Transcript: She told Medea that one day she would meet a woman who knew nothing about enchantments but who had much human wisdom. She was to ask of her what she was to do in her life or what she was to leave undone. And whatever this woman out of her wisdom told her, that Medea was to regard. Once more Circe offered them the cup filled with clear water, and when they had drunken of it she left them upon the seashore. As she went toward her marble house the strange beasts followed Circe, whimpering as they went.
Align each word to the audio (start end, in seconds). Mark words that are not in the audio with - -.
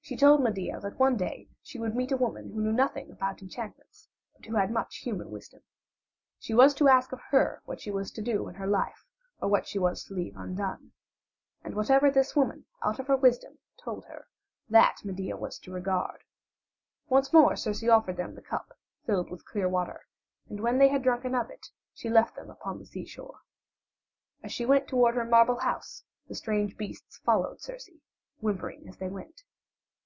She 0.00 0.16
told 0.16 0.42
Medea 0.42 0.80
that 0.80 0.98
one 0.98 1.18
day 1.18 1.50
she 1.60 1.78
would 1.78 1.94
meet 1.94 2.12
a 2.12 2.16
woman 2.16 2.48
who 2.50 2.62
knew 2.62 2.72
nothing 2.72 3.10
about 3.10 3.42
enchantments 3.42 4.08
but 4.34 4.46
who 4.46 4.54
had 4.56 4.70
much 4.70 4.98
human 4.98 5.30
wisdom. 5.30 5.60
She 6.38 6.54
was 6.54 6.72
to 6.74 6.88
ask 6.88 7.12
of 7.12 7.20
her 7.28 7.60
what 7.66 7.80
she 7.82 7.90
was 7.90 8.10
to 8.12 8.22
do 8.22 8.48
in 8.48 8.54
her 8.54 8.66
life 8.66 9.04
or 9.38 9.50
what 9.50 9.66
she 9.66 9.78
was 9.78 10.04
to 10.04 10.14
leave 10.14 10.34
undone. 10.34 10.92
And 11.62 11.74
whatever 11.74 12.10
this 12.10 12.34
woman 12.34 12.64
out 12.82 12.98
of 12.98 13.06
her 13.08 13.18
wisdom 13.18 13.58
told 13.76 14.06
her, 14.06 14.28
that 14.70 14.96
Medea 15.04 15.36
was 15.36 15.58
to 15.58 15.72
regard. 15.72 16.24
Once 17.10 17.30
more 17.30 17.54
Circe 17.54 17.84
offered 17.84 18.16
them 18.16 18.34
the 18.34 18.40
cup 18.40 18.78
filled 19.04 19.30
with 19.30 19.44
clear 19.44 19.68
water, 19.68 20.06
and 20.48 20.60
when 20.60 20.78
they 20.78 20.88
had 20.88 21.02
drunken 21.02 21.34
of 21.34 21.50
it 21.50 21.66
she 21.92 22.08
left 22.08 22.34
them 22.34 22.48
upon 22.48 22.78
the 22.78 22.86
seashore. 22.86 23.40
As 24.42 24.52
she 24.52 24.64
went 24.64 24.88
toward 24.88 25.16
her 25.16 25.24
marble 25.26 25.58
house 25.58 26.04
the 26.28 26.34
strange 26.34 26.78
beasts 26.78 27.18
followed 27.18 27.60
Circe, 27.60 27.90
whimpering 28.40 28.88
as 28.88 28.96
they 28.96 29.08
went. 29.08 29.42